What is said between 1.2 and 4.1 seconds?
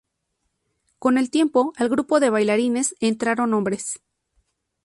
tiempo, al grupo de bailarines entraron hombres.